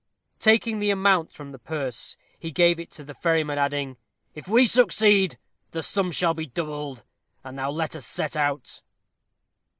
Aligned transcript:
Taking 0.39 0.79
the 0.79 0.89
amount 0.89 1.31
from 1.31 1.51
the 1.51 1.59
purse, 1.59 2.17
he 2.39 2.49
gave 2.49 2.79
it 2.79 2.89
to 2.93 3.03
the 3.03 3.13
ferryman, 3.13 3.59
adding, 3.59 3.97
"If 4.33 4.47
we 4.47 4.65
succeed, 4.65 5.37
the 5.73 5.83
sum 5.83 6.09
shall 6.09 6.33
be 6.33 6.47
doubled; 6.47 7.03
and 7.43 7.55
now 7.55 7.69
let 7.69 7.95
us 7.95 8.07
set 8.07 8.35
out." 8.35 8.81